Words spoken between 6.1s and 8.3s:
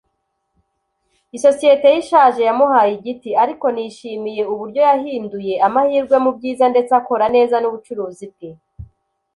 mubyiza ndetse akora neza nubucuruzi